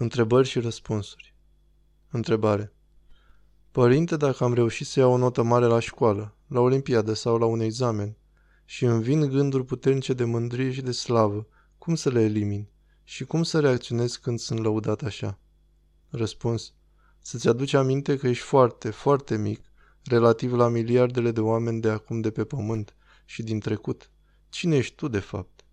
Întrebări 0.00 0.48
și 0.48 0.60
răspunsuri. 0.60 1.34
Întrebare. 2.10 2.72
Părinte, 3.70 4.16
dacă 4.16 4.44
am 4.44 4.54
reușit 4.54 4.86
să 4.86 5.00
iau 5.00 5.12
o 5.12 5.16
notă 5.16 5.42
mare 5.42 5.64
la 5.64 5.78
școală, 5.78 6.36
la 6.46 6.60
olimpiadă 6.60 7.12
sau 7.12 7.38
la 7.38 7.44
un 7.44 7.60
examen, 7.60 8.16
și 8.64 8.84
îmi 8.84 9.02
vin 9.02 9.28
gânduri 9.28 9.64
puternice 9.64 10.12
de 10.12 10.24
mândrie 10.24 10.72
și 10.72 10.82
de 10.82 10.92
slavă, 10.92 11.46
cum 11.78 11.94
să 11.94 12.10
le 12.10 12.22
elimin? 12.22 12.68
Și 13.04 13.24
cum 13.24 13.42
să 13.42 13.60
reacționez 13.60 14.16
când 14.16 14.38
sunt 14.38 14.58
lăudat 14.58 15.02
așa? 15.02 15.38
Răspuns. 16.08 16.74
Să-ți 17.18 17.48
aduci 17.48 17.74
aminte 17.74 18.16
că 18.16 18.28
ești 18.28 18.44
foarte, 18.44 18.90
foarte 18.90 19.36
mic, 19.36 19.60
relativ 20.04 20.52
la 20.52 20.68
miliardele 20.68 21.30
de 21.30 21.40
oameni 21.40 21.80
de 21.80 21.88
acum 21.90 22.20
de 22.20 22.30
pe 22.30 22.44
pământ 22.44 22.94
și 23.24 23.42
din 23.42 23.60
trecut. 23.60 24.10
Cine 24.48 24.76
ești 24.76 24.94
tu, 24.94 25.08
de 25.08 25.20
fapt? 25.20 25.64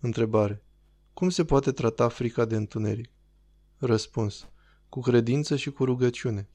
Întrebare. 0.00 0.64
Cum 1.12 1.28
se 1.28 1.44
poate 1.44 1.72
trata 1.72 2.08
frica 2.08 2.44
de 2.44 2.56
întuneric? 2.56 3.12
Răspuns. 3.78 4.48
Cu 4.88 5.00
credință 5.00 5.56
și 5.56 5.70
cu 5.70 5.84
rugăciune. 5.84 6.48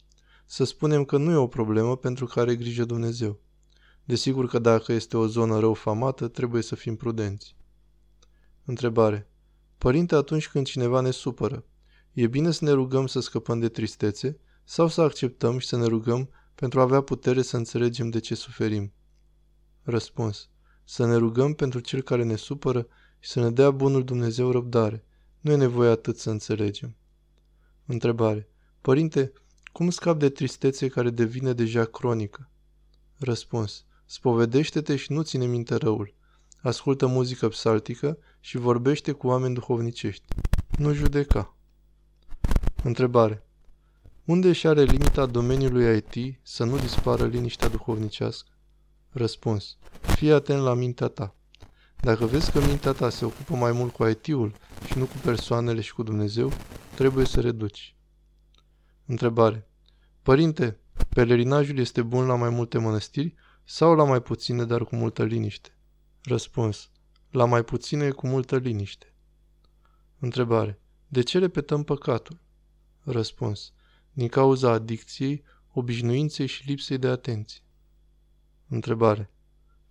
Să 0.45 0.63
spunem 0.63 1.03
că 1.03 1.17
nu 1.17 1.31
e 1.31 1.35
o 1.35 1.47
problemă 1.47 1.97
pentru 1.97 2.25
care 2.25 2.41
are 2.41 2.55
grijă 2.55 2.85
Dumnezeu. 2.85 3.39
Desigur 4.03 4.47
că 4.47 4.59
dacă 4.59 4.91
este 4.91 5.17
o 5.17 5.27
zonă 5.27 5.59
rău 5.59 5.73
famată, 5.73 6.27
trebuie 6.27 6.61
să 6.61 6.75
fim 6.75 6.95
prudenți. 6.95 7.55
Întrebare. 8.65 9.29
Părinte, 9.77 10.15
atunci 10.15 10.49
când 10.49 10.65
cineva 10.65 10.99
ne 10.99 11.11
supără, 11.11 11.65
e 12.13 12.27
bine 12.27 12.51
să 12.51 12.63
ne 12.63 12.71
rugăm 12.71 13.07
să 13.07 13.19
scăpăm 13.19 13.59
de 13.59 13.69
tristețe 13.69 14.39
sau 14.63 14.87
să 14.87 15.01
acceptăm 15.01 15.57
și 15.57 15.67
să 15.67 15.77
ne 15.77 15.85
rugăm 15.85 16.29
pentru 16.55 16.79
a 16.79 16.83
avea 16.83 17.01
putere 17.01 17.41
să 17.41 17.57
înțelegem 17.57 18.09
de 18.09 18.19
ce 18.19 18.35
suferim? 18.35 18.93
Răspuns. 19.83 20.49
Să 20.83 21.05
ne 21.05 21.15
rugăm 21.15 21.53
pentru 21.53 21.79
cel 21.79 22.01
care 22.01 22.23
ne 22.23 22.35
supără 22.35 22.87
și 23.19 23.29
să 23.29 23.39
ne 23.39 23.51
dea 23.51 23.71
bunul 23.71 24.03
Dumnezeu 24.03 24.51
răbdare. 24.51 25.05
Nu 25.39 25.51
e 25.51 25.55
nevoie 25.55 25.89
atât 25.89 26.17
să 26.17 26.29
înțelegem. 26.29 26.95
Întrebare. 27.91 28.47
Părinte, 28.81 29.33
cum 29.71 29.89
scap 29.89 30.19
de 30.19 30.29
tristețe 30.29 30.87
care 30.87 31.09
devine 31.09 31.53
deja 31.53 31.85
cronică? 31.85 32.49
Răspuns. 33.17 33.85
Spovedește-te 34.05 34.95
și 34.95 35.11
nu 35.11 35.21
ține 35.21 35.45
minte 35.45 35.75
răul. 35.75 36.13
Ascultă 36.61 37.07
muzică 37.07 37.47
psaltică 37.47 38.17
și 38.39 38.57
vorbește 38.57 39.11
cu 39.11 39.27
oameni 39.27 39.53
duhovnicești. 39.53 40.23
Nu 40.77 40.93
judeca. 40.93 41.55
Întrebare. 42.83 43.45
Unde 44.25 44.51
și 44.51 44.67
are 44.67 44.83
limita 44.83 45.25
domeniului 45.25 45.97
IT 45.97 46.39
să 46.41 46.63
nu 46.63 46.77
dispară 46.77 47.25
liniștea 47.25 47.67
duhovnicească? 47.67 48.49
Răspuns. 49.09 49.77
Fii 50.01 50.31
atent 50.31 50.61
la 50.61 50.73
mintea 50.73 51.07
ta. 51.07 51.35
Dacă 52.01 52.25
vezi 52.25 52.51
că 52.51 52.59
mintea 52.59 52.91
ta 52.91 53.09
se 53.09 53.25
ocupă 53.25 53.55
mai 53.55 53.71
mult 53.71 53.93
cu 53.93 54.05
IT-ul 54.05 54.53
și 54.85 54.97
nu 54.97 55.05
cu 55.05 55.15
persoanele 55.23 55.81
și 55.81 55.93
cu 55.93 56.03
Dumnezeu, 56.03 56.51
trebuie 56.99 57.25
să 57.25 57.41
reduci. 57.41 57.95
Întrebare. 59.05 59.69
Părinte, 60.21 60.79
pelerinajul 61.09 61.77
este 61.77 62.01
bun 62.01 62.25
la 62.25 62.35
mai 62.35 62.49
multe 62.49 62.77
mănăstiri 62.77 63.35
sau 63.63 63.95
la 63.95 64.03
mai 64.03 64.21
puține, 64.21 64.65
dar 64.65 64.83
cu 64.83 64.95
multă 64.95 65.23
liniște? 65.23 65.77
Răspuns. 66.23 66.89
La 67.29 67.45
mai 67.45 67.63
puține 67.63 68.09
cu 68.09 68.27
multă 68.27 68.57
liniște. 68.57 69.13
Întrebare. 70.19 70.79
De 71.07 71.21
ce 71.21 71.39
repetăm 71.39 71.83
păcatul? 71.83 72.39
Răspuns. 73.03 73.73
Din 74.11 74.27
cauza 74.27 74.71
adicției, 74.71 75.43
obișnuinței 75.71 76.45
și 76.45 76.67
lipsei 76.67 76.97
de 76.97 77.07
atenție. 77.07 77.61
Întrebare. 78.67 79.31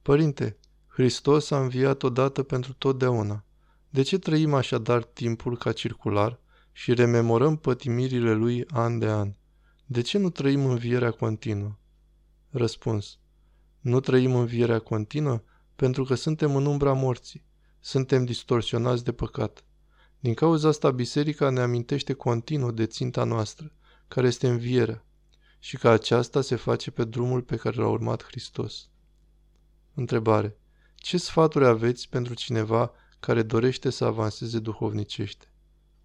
Părinte, 0.03 0.59
Hristos 0.87 1.51
a 1.51 1.61
înviat 1.61 2.03
odată 2.03 2.43
pentru 2.43 2.73
totdeauna. 2.73 3.45
De 3.91 4.03
ce 4.03 4.19
trăim 4.19 4.55
așadar 4.55 5.05
timpul 5.05 5.57
ca 5.59 5.73
circular 5.73 6.41
și 6.79 6.95
rememorăm 6.95 7.57
pătimirile 7.57 8.33
lui 8.33 8.67
an 8.67 8.99
de 8.99 9.07
an? 9.07 9.35
De 9.87 10.01
ce 10.01 10.19
nu 10.19 10.31
trăim 10.31 10.65
învierea 10.65 11.11
continuă? 11.11 11.79
Răspuns. 12.51 13.19
Nu 13.81 14.01
trăim 14.01 14.35
învierea 14.35 14.79
continuă 14.79 15.43
pentru 15.77 16.05
că 16.05 16.15
suntem 16.15 16.57
în 16.57 16.67
umbra 16.67 16.93
morții. 16.93 17.45
Suntem 17.81 18.25
distorsionați 18.25 19.05
de 19.05 19.13
păcat. 19.13 19.65
Din 20.21 20.35
cauza 20.35 20.69
asta, 20.69 20.91
biserica 20.91 21.51
ne 21.51 21.61
amintește 21.61 22.13
continuu 22.13 22.71
de 22.71 22.87
ținta 22.87 23.25
noastră, 23.25 23.73
care 24.09 24.27
este 24.27 24.49
învierea, 24.49 25.05
și 25.59 25.77
că 25.77 25.89
aceasta 25.89 26.41
se 26.41 26.57
face 26.57 26.91
pe 26.91 27.05
drumul 27.05 27.43
pe 27.43 27.57
care 27.57 27.77
l-a 27.77 27.89
urmat 27.89 28.25
Hristos. 28.25 28.89
Întrebare. 29.95 30.57
Ce 30.95 31.19
sfaturi 31.19 31.67
aveți 31.67 32.09
pentru 32.09 32.35
cineva 32.35 32.93
care 33.21 33.43
dorește 33.43 33.91
să 33.91 34.05
avanseze 34.05 34.59
duhovnicește? 34.59 35.53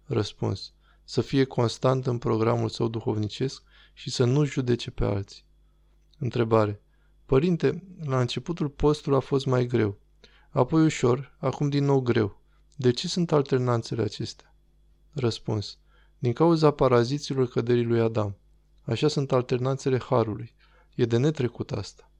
Răspuns. 0.04 0.72
Să 1.04 1.20
fie 1.20 1.44
constant 1.44 2.06
în 2.06 2.18
programul 2.18 2.68
său 2.68 2.88
duhovnicesc 2.88 3.62
și 3.92 4.10
să 4.10 4.24
nu 4.24 4.44
judece 4.44 4.90
pe 4.90 5.04
alții. 5.04 5.44
Întrebare. 6.18 6.82
Părinte, 7.26 7.84
la 8.04 8.20
începutul 8.20 8.68
postului 8.68 9.18
a 9.18 9.20
fost 9.20 9.46
mai 9.46 9.66
greu. 9.66 9.98
Apoi 10.50 10.84
ușor, 10.84 11.36
acum 11.38 11.68
din 11.68 11.84
nou 11.84 12.00
greu. 12.00 12.42
De 12.76 12.90
ce 12.90 13.08
sunt 13.08 13.32
alternanțele 13.32 14.02
acestea? 14.02 14.54
Răspuns. 15.12 15.78
Din 16.18 16.32
cauza 16.32 16.70
paraziților 16.70 17.48
căderii 17.48 17.84
lui 17.84 18.00
Adam. 18.00 18.36
Așa 18.82 19.08
sunt 19.08 19.32
alternanțele 19.32 19.98
harului. 19.98 20.54
E 20.94 21.04
de 21.04 21.16
netrecut 21.16 21.72
asta. 21.72 22.10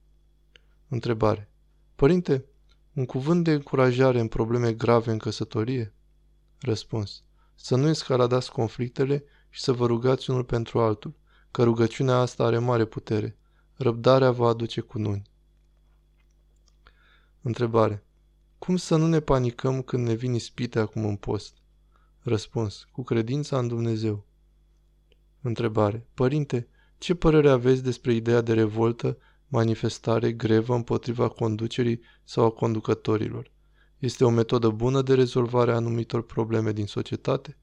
Întrebare. 0.89 1.51
Părinte, 1.95 2.45
un 2.93 3.05
cuvânt 3.07 3.45
de 3.45 3.53
încurajare 3.53 4.21
în 4.21 4.29
probleme 4.29 4.73
grave 4.73 5.11
în 5.11 5.19
căsătorie? 5.19 5.95
Răspuns. 6.61 7.23
Să 7.55 7.77
nu 7.77 7.89
escaladați 7.89 8.53
conflictele 8.53 9.25
și 9.51 9.61
să 9.61 9.73
vă 9.73 9.87
rugați 9.87 10.31
unul 10.31 10.45
pentru 10.45 10.81
altul, 10.81 11.15
că 11.51 11.63
rugăciunea 11.63 12.15
asta 12.17 12.45
are 12.45 12.59
mare 12.59 12.85
putere. 12.85 13.37
Răbdarea 13.75 14.31
va 14.31 14.49
aduce 14.49 14.81
cununi. 14.81 15.23
Întrebare. 17.43 18.05
Cum 18.59 18.77
să 18.77 18.97
nu 18.97 19.07
ne 19.07 19.21
panicăm 19.21 19.83
când 19.83 20.07
ne 20.07 20.15
vin 20.15 20.35
ispite 20.35 20.79
acum 20.79 21.05
în 21.05 21.17
post? 21.17 21.57
Răspuns. 22.19 22.87
Cu 22.93 23.03
credința 23.03 23.59
în 23.59 23.69
Dumnezeu. 23.69 24.27
Întrebare. 25.41 26.07
Părinte, 26.15 26.69
ce 26.99 27.15
părere 27.15 27.51
aveți 27.51 27.83
despre 27.83 28.13
ideea 28.13 28.41
de 28.41 28.53
revoltă, 28.53 29.19
manifestare, 29.47 30.33
grevă 30.33 30.75
împotriva 30.75 31.29
conducerii 31.29 32.01
sau 32.25 32.45
a 32.45 32.51
conducătorilor? 32.51 33.51
Este 34.05 34.25
o 34.25 34.31
metodă 34.31 34.69
bună 34.69 35.03
de 35.03 35.15
rezolvare 35.15 35.73
a 35.73 35.75
anumitor 35.75 36.23
probleme 36.23 36.73
din 36.73 36.87
societate? 36.87 37.59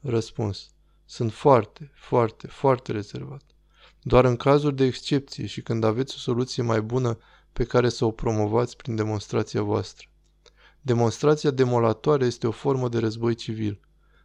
Răspuns. 0.00 0.70
Sunt 1.04 1.32
foarte, 1.32 1.90
foarte, 1.94 2.46
foarte 2.46 2.92
rezervat. 2.92 3.42
Doar 4.00 4.24
în 4.24 4.36
cazuri 4.36 4.76
de 4.76 4.84
excepție 4.84 5.46
și 5.46 5.62
când 5.62 5.84
aveți 5.84 6.14
o 6.16 6.18
soluție 6.18 6.62
mai 6.62 6.80
bună 6.80 7.18
pe 7.52 7.64
care 7.64 7.88
să 7.88 8.04
o 8.04 8.10
promovați 8.10 8.76
prin 8.76 8.94
demonstrația 8.94 9.62
voastră. 9.62 10.06
Demonstrația 10.80 11.50
demolatoare 11.50 12.24
este 12.24 12.46
o 12.46 12.50
formă 12.50 12.88
de 12.88 12.98
război 12.98 13.34
civil. 13.34 13.80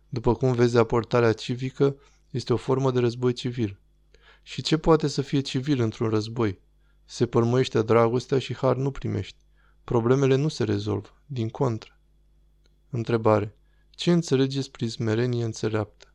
După 0.09 0.36
cum 0.36 0.53
vezi, 0.53 0.78
aportarea 0.78 1.34
civică 1.34 1.96
este 2.31 2.53
o 2.53 2.58
formă 2.58 2.92
de 2.92 3.00
război 3.00 3.34
civil. 3.34 3.80
Și 4.44 4.62
ce 4.62 4.78
poate 4.78 5.08
să 5.08 5.22
fie 5.22 5.40
civil 5.40 5.81
într-un 5.81 6.09
război? 6.09 6.59
Se 7.06 7.26
părmăiește 7.26 7.81
dragostea 7.81 8.40
și 8.40 8.56
har 8.56 8.76
nu 8.76 8.92
primești. 8.92 9.38
Problemele 9.94 10.36
nu 10.36 10.48
se 10.48 10.64
rezolvă, 10.64 11.09
din 11.25 11.50
contră. 11.50 12.00
Întrebare. 12.90 13.58
Ce 13.90 14.12
înțelegeți 14.12 14.72
prin 14.72 14.90
smerenie 14.90 15.44
înțeleaptă? 15.44 16.14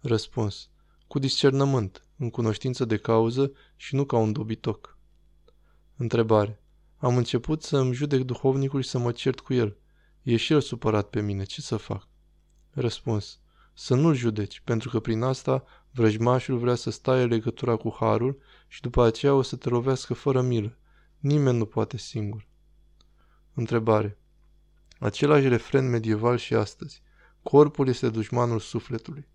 Răspuns. 0.00 0.70
Cu 1.06 1.18
discernământ, 1.18 2.06
în 2.16 2.30
cunoștință 2.30 2.84
de 2.84 2.96
cauză 2.96 3.52
și 3.76 3.94
nu 3.94 4.04
ca 4.04 4.16
un 4.16 4.32
dobitoc. 4.32 4.98
Întrebare. 5.96 6.62
Am 6.96 7.16
început 7.16 7.62
să 7.62 7.76
îmi 7.76 7.94
judec 7.94 8.22
duhovnicul 8.22 8.82
și 8.82 8.88
să 8.88 8.98
mă 8.98 9.12
cert 9.12 9.40
cu 9.40 9.54
el. 9.54 9.76
E 10.22 10.36
și 10.36 10.52
el 10.52 10.60
supărat 10.60 11.10
pe 11.10 11.20
mine. 11.20 11.44
Ce 11.44 11.60
să 11.60 11.76
fac? 11.76 12.08
Răspuns. 12.70 13.40
Să 13.72 13.94
nu-l 13.94 14.14
judeci, 14.14 14.60
pentru 14.60 14.90
că 14.90 15.00
prin 15.00 15.22
asta 15.22 15.64
vrăjmașul 15.90 16.58
vrea 16.58 16.74
să 16.74 16.90
staie 16.90 17.26
legătura 17.26 17.76
cu 17.76 17.96
harul 17.98 18.38
și 18.68 18.80
după 18.80 19.02
aceea 19.02 19.34
o 19.34 19.42
să 19.42 19.56
te 19.56 19.68
lovească 19.68 20.14
fără 20.14 20.42
milă. 20.42 20.78
Nimeni 21.18 21.58
nu 21.58 21.64
poate 21.64 21.96
singur. 21.96 22.52
Întrebare. 23.54 24.18
Același 24.98 25.48
refren 25.48 25.90
medieval 25.90 26.36
și 26.36 26.54
astăzi. 26.54 27.02
Corpul 27.42 27.88
este 27.88 28.08
dușmanul 28.08 28.58
sufletului. 28.58 29.28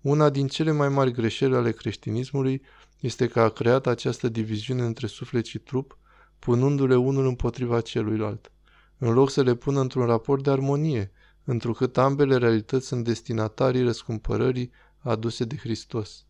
Una 0.00 0.30
din 0.30 0.46
cele 0.46 0.70
mai 0.70 0.88
mari 0.88 1.12
greșeli 1.12 1.54
ale 1.54 1.72
creștinismului 1.72 2.62
este 3.00 3.28
că 3.28 3.40
a 3.40 3.48
creat 3.48 3.86
această 3.86 4.28
diviziune 4.28 4.82
între 4.82 5.06
suflet 5.06 5.44
și 5.44 5.58
trup, 5.58 5.98
punându-le 6.38 6.96
unul 6.96 7.26
împotriva 7.26 7.80
celuilalt, 7.80 8.52
în 8.98 9.12
loc 9.12 9.30
să 9.30 9.42
le 9.42 9.54
pună 9.54 9.80
într-un 9.80 10.06
raport 10.06 10.42
de 10.42 10.50
armonie, 10.50 11.12
întrucât 11.44 11.98
ambele 11.98 12.36
realități 12.36 12.86
sunt 12.86 13.04
destinatarii 13.04 13.82
răscumpărării 13.82 14.70
aduse 14.98 15.44
de 15.44 15.56
Hristos. 15.56 16.24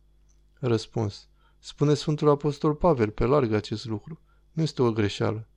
Răspuns. 0.54 1.28
Spune 1.58 1.94
Sfântul 1.94 2.28
Apostol 2.28 2.74
Pavel 2.74 3.10
pe 3.10 3.24
larg 3.24 3.52
acest 3.52 3.86
lucru. 3.86 4.20
Nu 4.52 4.62
este 4.62 4.82
o 4.82 4.92
greșeală. 4.92 5.47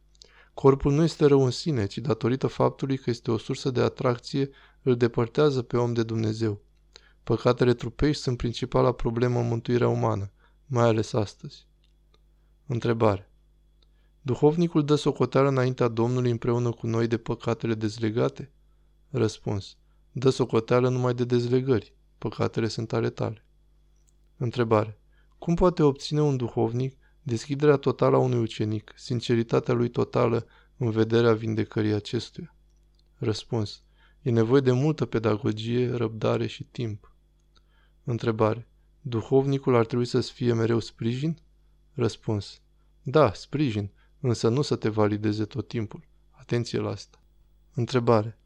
Corpul 0.53 0.93
nu 0.93 1.03
este 1.03 1.25
rău 1.25 1.43
în 1.43 1.51
sine, 1.51 1.85
ci 1.85 1.97
datorită 1.97 2.47
faptului 2.47 2.97
că 2.97 3.09
este 3.09 3.31
o 3.31 3.37
sursă 3.37 3.69
de 3.71 3.81
atracție, 3.81 4.49
îl 4.81 4.95
depărtează 4.95 5.61
pe 5.61 5.77
om 5.77 5.93
de 5.93 6.03
Dumnezeu. 6.03 6.61
Păcatele 7.23 7.73
trupești 7.73 8.21
sunt 8.21 8.37
principala 8.37 8.91
problemă 8.91 9.39
în 9.39 9.47
mântuirea 9.47 9.87
umană, 9.87 10.31
mai 10.65 10.87
ales 10.87 11.13
astăzi. 11.13 11.67
Întrebare. 12.65 13.31
Duhovnicul 14.21 14.85
dă 14.85 14.95
socoteală 14.95 15.47
înaintea 15.47 15.87
Domnului 15.87 16.31
împreună 16.31 16.71
cu 16.71 16.87
noi 16.87 17.07
de 17.07 17.17
păcatele 17.17 17.73
dezlegate? 17.73 18.51
Răspuns. 19.09 19.77
Dă 20.11 20.29
socoteală 20.29 20.89
numai 20.89 21.13
de 21.13 21.25
dezlegări. 21.25 21.93
Păcatele 22.17 22.67
sunt 22.67 22.93
ale 22.93 23.09
tale. 23.09 23.45
Întrebare. 24.37 24.99
Cum 25.37 25.55
poate 25.55 25.83
obține 25.83 26.21
un 26.21 26.37
duhovnic 26.37 26.97
deschiderea 27.23 27.75
totală 27.75 28.15
a 28.15 28.19
unui 28.19 28.39
ucenic, 28.39 28.93
sinceritatea 28.95 29.73
lui 29.73 29.89
totală 29.89 30.47
în 30.77 30.89
vederea 30.89 31.33
vindecării 31.33 31.93
acestuia? 31.93 32.55
Răspuns. 33.17 33.83
E 34.21 34.29
nevoie 34.29 34.61
de 34.61 34.71
multă 34.71 35.05
pedagogie, 35.05 35.91
răbdare 35.91 36.47
și 36.47 36.63
timp. 36.63 37.15
Întrebare. 38.03 38.67
Duhovnicul 39.01 39.75
ar 39.75 39.85
trebui 39.85 40.05
să-ți 40.05 40.31
fie 40.31 40.53
mereu 40.53 40.79
sprijin? 40.79 41.37
Răspuns. 41.93 42.61
Da, 43.03 43.33
sprijin, 43.33 43.91
însă 44.19 44.49
nu 44.49 44.61
să 44.61 44.75
te 44.75 44.89
valideze 44.89 45.45
tot 45.45 45.67
timpul. 45.67 46.07
Atenție 46.31 46.79
la 46.79 46.89
asta. 46.89 47.23
Întrebare. 47.73 48.39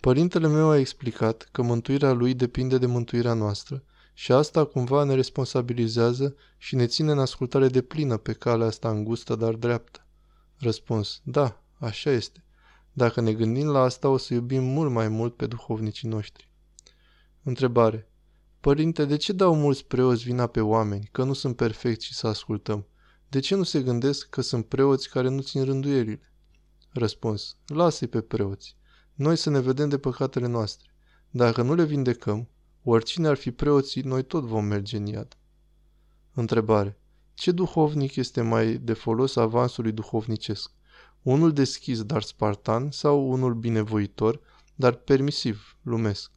Părintele 0.00 0.48
meu 0.48 0.68
a 0.68 0.78
explicat 0.78 1.48
că 1.52 1.62
mântuirea 1.62 2.12
lui 2.12 2.34
depinde 2.34 2.78
de 2.78 2.86
mântuirea 2.86 3.34
noastră 3.34 3.84
și 4.12 4.32
asta 4.32 4.64
cumva 4.64 5.04
ne 5.04 5.14
responsabilizează 5.14 6.36
și 6.58 6.74
ne 6.74 6.86
ține 6.86 7.12
în 7.12 7.18
ascultare 7.18 7.68
de 7.68 7.82
plină 7.82 8.16
pe 8.16 8.32
calea 8.32 8.66
asta 8.66 8.90
îngustă, 8.90 9.34
dar 9.34 9.54
dreaptă. 9.54 10.06
Răspuns. 10.58 11.20
Da, 11.24 11.62
așa 11.78 12.10
este. 12.10 12.44
Dacă 12.92 13.20
ne 13.20 13.32
gândim 13.32 13.66
la 13.66 13.80
asta, 13.80 14.08
o 14.08 14.16
să 14.16 14.34
iubim 14.34 14.62
mult 14.62 14.90
mai 14.90 15.08
mult 15.08 15.36
pe 15.36 15.46
duhovnicii 15.46 16.08
noștri. 16.08 16.50
Întrebare. 17.42 18.10
Părinte, 18.60 19.04
de 19.04 19.16
ce 19.16 19.32
dau 19.32 19.54
mulți 19.54 19.84
preoți 19.84 20.24
vina 20.24 20.46
pe 20.46 20.60
oameni, 20.60 21.08
că 21.12 21.24
nu 21.24 21.32
sunt 21.32 21.56
perfecți 21.56 22.06
și 22.06 22.14
să 22.14 22.26
ascultăm? 22.26 22.86
De 23.28 23.40
ce 23.40 23.54
nu 23.54 23.62
se 23.62 23.82
gândesc 23.82 24.28
că 24.28 24.40
sunt 24.40 24.66
preoți 24.66 25.08
care 25.08 25.28
nu 25.28 25.40
țin 25.40 25.64
rânduierile? 25.64 26.32
Răspuns. 26.92 27.56
Lasă-i 27.66 28.08
pe 28.08 28.20
preoți. 28.20 28.76
Noi 29.14 29.36
să 29.36 29.50
ne 29.50 29.60
vedem 29.60 29.88
de 29.88 29.98
păcatele 29.98 30.46
noastre. 30.46 30.88
Dacă 31.30 31.62
nu 31.62 31.74
le 31.74 31.84
vindecăm, 31.84 32.48
oricine 32.82 33.28
ar 33.28 33.36
fi 33.36 33.50
preoții, 33.50 34.02
noi 34.02 34.22
tot 34.22 34.44
vom 34.44 34.64
merge 34.64 34.96
în 34.96 35.06
iad. 35.06 35.36
Întrebare. 36.32 36.98
Ce 37.34 37.50
duhovnic 37.50 38.16
este 38.16 38.40
mai 38.40 38.74
de 38.74 38.92
folos 38.92 39.36
avansului 39.36 39.92
duhovnicesc? 39.92 40.70
Unul 41.22 41.52
deschis, 41.52 42.02
dar 42.02 42.22
spartan, 42.22 42.90
sau 42.90 43.30
unul 43.30 43.54
binevoitor, 43.54 44.40
dar 44.74 44.94
permisiv, 44.94 45.76
lumesc? 45.82 46.30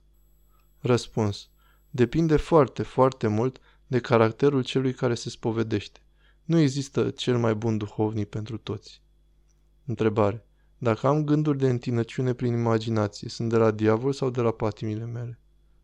Răspuns. 0.80 1.50
Depinde 1.90 2.36
foarte, 2.36 2.84
foarte 2.84 3.28
mult 3.28 3.60
de 3.88 4.00
caracterul 4.00 4.64
celui 4.64 4.94
care 4.94 5.14
se 5.14 5.30
spovedește. 5.30 6.00
Nu 6.44 6.58
există 6.58 7.10
cel 7.10 7.38
mai 7.38 7.56
bun 7.56 7.78
duhovnic 7.78 8.30
pentru 8.30 8.58
toți. 8.58 9.02
Întrebare. 9.86 10.46
Dacă 10.78 11.08
am 11.08 11.24
gânduri 11.24 11.58
de 11.58 11.70
întinăciune 11.70 12.34
prin 12.34 12.54
imaginație, 12.54 13.30
sunt 13.30 13.50
de 13.50 13.56
la 13.58 13.72
diavol 13.72 14.14
sau 14.14 14.30
de 14.30 14.42
la 14.42 14.52
patimile 14.52 15.06
mele? 15.06 15.43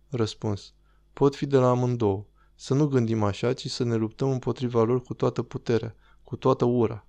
Răspuns. 0.10 0.74
Pot 1.14 1.36
fi 1.36 1.46
de 1.46 1.58
la 1.58 1.70
amândouă. 1.70 2.26
Să 2.56 2.74
nu 2.74 2.88
gândim 2.88 3.24
așa, 3.24 3.54
ci 3.54 3.70
să 3.70 3.84
ne 3.84 3.96
luptăm 3.96 4.30
împotriva 4.32 4.84
lor 4.84 5.02
cu 5.02 5.14
toată 5.14 5.42
puterea, 5.42 5.96
cu 6.24 6.36
toată 6.36 6.66
ura. 6.66 7.08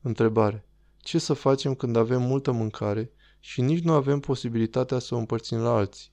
Întrebare. 0.00 0.68
Ce 0.96 1.18
să 1.18 1.32
facem 1.32 1.74
când 1.74 1.96
avem 1.96 2.22
multă 2.22 2.52
mâncare 2.52 3.12
și 3.40 3.60
nici 3.60 3.82
nu 3.82 3.92
avem 3.92 4.20
posibilitatea 4.20 4.98
să 4.98 5.14
o 5.14 5.18
împărțim 5.18 5.58
la 5.58 5.70
alții? 5.70 6.12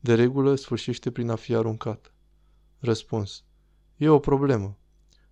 De 0.00 0.14
regulă 0.14 0.54
sfârșește 0.54 1.10
prin 1.10 1.30
a 1.30 1.34
fi 1.34 1.54
aruncat. 1.54 2.12
Răspuns. 2.78 3.44
E 3.96 4.08
o 4.08 4.18
problemă. 4.18 4.78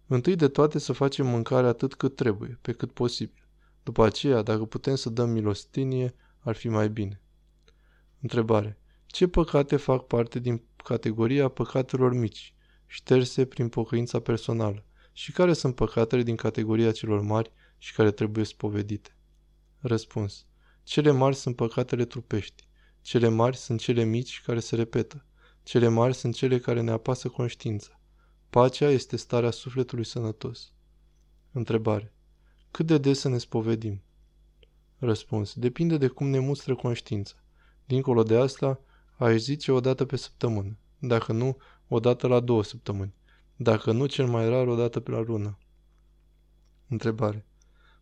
Întâi 0.07 0.37
de 0.37 0.49
toate 0.49 0.79
să 0.79 0.93
facem 0.93 1.27
mâncare 1.27 1.67
atât 1.67 1.95
cât 1.95 2.17
trebuie, 2.17 2.59
pe 2.63 2.73
cât 2.73 2.93
posibil. 2.93 3.49
După 3.83 4.05
aceea, 4.05 4.43
dacă 4.43 4.65
putem 4.65 4.95
să 4.95 5.11
dăm 5.11 5.31
milostinie, 5.31 6.15
ar 6.39 6.55
fi 6.55 6.69
mai 6.69 6.89
bine. 6.89 7.21
Întrebare. 8.21 8.79
Ce 9.15 9.27
păcate 9.27 9.77
fac 9.77 10.07
parte 10.07 10.39
din 10.39 10.63
categoria 10.77 11.49
păcatelor 11.49 12.15
mici, 12.15 12.55
șterse 12.87 13.45
prin 13.45 13.69
pocăința 13.69 14.21
personală, 14.21 14.85
și 15.13 15.33
care 15.33 15.53
sunt 15.53 15.75
păcatele 15.75 16.23
din 16.23 16.37
categoria 16.37 16.93
celor 16.93 17.21
mari 17.21 17.53
și 17.79 17.95
care 17.95 18.11
trebuie 18.11 18.45
spovedite? 18.45 19.17
Răspuns. 19.79 20.47
Cele 20.83 21.11
mari 21.11 21.37
sunt 21.37 21.57
păcatele 21.57 22.05
trupești. 22.05 22.69
Cele 23.01 23.29
mari 23.29 23.57
sunt 23.57 23.81
cele 23.81 24.05
mici 24.05 24.43
care 24.43 24.61
se 24.61 24.77
repetă. 24.77 25.27
Cele 25.63 25.89
mari 25.89 26.15
sunt 26.15 26.35
cele 26.35 26.59
care 26.59 26.81
ne 26.81 26.91
apasă 26.91 27.29
conștiința. 27.29 28.01
Pacea 28.51 28.89
este 28.89 29.17
starea 29.17 29.51
sufletului 29.51 30.05
sănătos. 30.05 30.73
Întrebare. 31.53 32.15
Cât 32.71 32.87
de 32.87 32.99
des 32.99 33.19
să 33.19 33.29
ne 33.29 33.39
spovedim? 33.39 34.03
Răspuns. 34.99 35.55
Depinde 35.55 35.97
de 35.97 36.09
cum 36.09 36.27
ne 36.27 36.39
mustră 36.39 36.75
conștiința. 36.75 37.35
Dincolo 37.85 38.23
de 38.23 38.37
asta, 38.37 38.81
aș 39.17 39.37
zice 39.37 39.73
o 39.73 39.81
dată 39.81 40.05
pe 40.05 40.17
săptămână. 40.17 40.77
Dacă 40.99 41.33
nu, 41.33 41.57
o 41.89 42.01
dată 42.01 42.27
la 42.27 42.41
două 42.41 42.63
săptămâni. 42.63 43.15
Dacă 43.57 43.93
nu, 43.93 44.07
cel 44.07 44.27
mai 44.27 44.49
rar 44.49 44.67
o 44.67 44.75
dată 44.75 45.01
pe 45.01 45.11
la 45.11 45.21
lună. 45.21 45.59
Întrebare. 46.89 47.47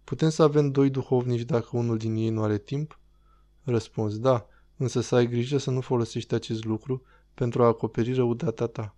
Putem 0.04 0.28
să 0.28 0.42
avem 0.42 0.70
doi 0.70 0.90
duhovnici 0.90 1.42
dacă 1.42 1.68
unul 1.72 1.98
din 1.98 2.16
ei 2.16 2.28
nu 2.28 2.42
are 2.42 2.58
timp? 2.58 2.98
Răspuns. 3.62 4.18
Da, 4.18 4.46
însă 4.76 5.00
să 5.00 5.14
ai 5.14 5.26
grijă 5.26 5.58
să 5.58 5.70
nu 5.70 5.80
folosești 5.80 6.34
acest 6.34 6.64
lucru 6.64 7.02
pentru 7.34 7.62
a 7.62 7.66
acoperi 7.66 8.12
răutatea 8.12 8.66
ta. 8.66 8.96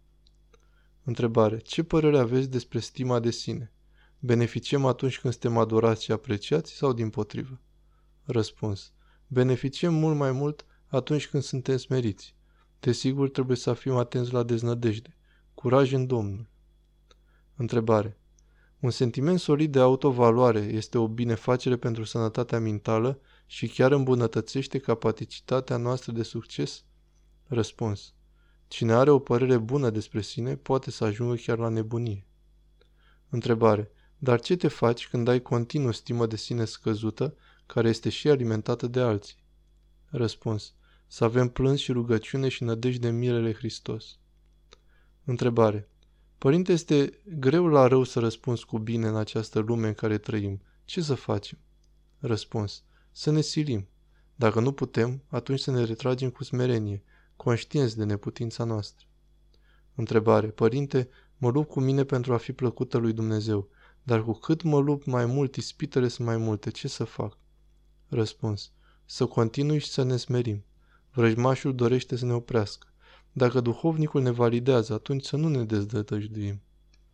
Întrebare. 1.05 1.59
Ce 1.59 1.83
părere 1.83 2.19
aveți 2.19 2.51
despre 2.51 2.79
stima 2.79 3.21
de 3.21 3.31
sine? 3.31 3.73
Beneficiem 4.19 4.85
atunci 4.85 5.21
când 5.21 5.33
suntem 5.33 5.59
adorați 5.59 6.05
și 6.05 6.13
apreciați 6.13 6.73
sau 6.73 6.93
din 6.93 7.11
potrivă? 7.11 7.61
Răspuns. 8.25 8.93
Beneficiem 9.27 9.95
mult 9.95 10.17
mai 10.17 10.33
mult 10.33 10.67
atunci 10.95 11.29
când 11.29 11.43
suntem 11.43 11.77
smeriți. 11.77 12.35
Desigur, 12.81 13.31
trebuie 13.31 13.57
să 13.57 13.73
fim 13.73 13.97
atenți 13.97 14.33
la 14.33 14.43
deznădejde. 14.43 15.17
Curaj 15.55 15.93
în 15.93 16.07
Domnul. 16.07 16.47
Întrebare. 17.57 18.19
Un 18.81 18.91
sentiment 18.91 19.39
solid 19.41 19.73
de 19.73 19.79
autovaloare 19.79 20.59
este 20.59 20.99
o 20.99 21.09
binefacere 21.09 21.77
pentru 21.77 22.05
sănătatea 22.05 22.59
mentală 22.59 23.21
și 23.47 23.69
chiar 23.69 23.93
îmbunătățește 23.93 24.79
capacitatea 24.79 25.77
noastră 25.77 26.13
de 26.13 26.23
succes? 26.23 26.85
Răspuns. 27.47 28.15
Cine 28.69 28.93
are 28.93 29.11
o 29.11 29.19
părere 29.19 29.59
bună 29.59 29.91
despre 29.91 30.21
sine 30.21 30.57
poate 30.57 30.91
să 30.91 31.05
ajungă 31.05 31.35
chiar 31.35 31.59
la 31.59 31.69
nebunie. 31.69 32.27
Întrebare. 33.29 33.91
Dar 34.19 34.41
ce 34.41 34.57
te 34.57 34.69
faci 34.69 35.09
când 35.09 35.29
ai 35.29 35.43
continuu 35.43 35.93
stimă 35.93 36.27
de 36.27 36.37
sine 36.37 36.65
scăzută, 36.65 37.37
care 37.67 37.89
este 37.89 38.09
și 38.09 38.29
alimentată 38.29 38.87
de 38.87 39.01
alții? 39.01 39.45
Răspuns. 40.07 40.75
Să 41.07 41.25
avem 41.25 41.49
plâns 41.49 41.81
și 41.81 41.93
rugăciune 41.93 42.49
și 42.49 42.63
nădejde 42.63 43.09
în 43.09 43.19
mirele 43.19 43.55
Hristos. 43.55 44.19
Întrebare. 45.25 45.89
Părinte, 46.39 46.73
este 46.73 47.23
greu 47.39 47.67
la 47.67 47.87
rău 47.87 48.03
să 48.03 48.19
răspunzi 48.19 48.65
cu 48.65 48.79
bine 48.79 49.07
în 49.07 49.17
această 49.17 49.59
lume 49.59 49.87
în 49.87 49.95
care 49.95 50.19
trăim. 50.19 50.61
Ce 50.85 51.01
să 51.01 51.15
facem? 51.15 51.59
Răspuns. 52.19 52.85
Să 53.13 53.31
ne 53.31 53.41
silim. 53.41 53.89
Dacă 54.35 54.61
nu 54.61 54.73
putem, 54.73 55.23
atunci 55.29 55.61
să 55.61 55.71
ne 55.71 55.85
retragem 55.85 56.31
cu 56.31 56.45
smerenie, 56.45 57.03
conștienți 57.37 57.97
de 57.97 58.05
neputința 58.05 58.65
noastră. 58.65 59.07
Întrebare. 59.95 60.47
Părinte, 60.47 61.09
mă 61.37 61.51
lupt 61.51 61.69
cu 61.69 61.81
mine 61.81 62.05
pentru 62.05 62.33
a 62.33 62.37
fi 62.37 62.53
plăcută 62.53 62.97
lui 62.97 63.13
Dumnezeu, 63.13 63.69
dar 64.03 64.23
cu 64.25 64.33
cât 64.33 64.63
mă 64.63 64.79
lupt 64.79 65.07
mai 65.07 65.27
mult, 65.27 65.57
ispitele 65.57 66.09
sunt 66.09 66.27
mai 66.27 66.37
multe. 66.37 66.71
Ce 66.71 66.89
să 66.89 67.05
fac? 67.05 67.39
Răspuns. 68.09 68.73
Să 69.05 69.27
continui 69.27 69.79
și 69.79 69.89
să 69.89 70.03
ne 70.03 70.17
smerim. 70.17 70.65
Vrăjmașul 71.15 71.75
dorește 71.75 72.17
să 72.17 72.25
ne 72.25 72.33
oprească. 72.33 72.87
Dacă 73.33 73.61
duhovnicul 73.61 74.23
ne 74.23 74.31
validează, 74.31 74.93
atunci 74.93 75.25
să 75.25 75.37
nu 75.37 75.49
ne 75.49 75.65
dezdătăjduim. 75.65 76.63